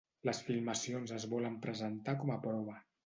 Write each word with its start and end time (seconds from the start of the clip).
Les 0.27 0.37
filmacions 0.45 1.13
es 1.17 1.27
volen 1.35 1.59
presentar 1.67 2.17
com 2.23 2.33
a 2.37 2.39
prova 2.47 2.81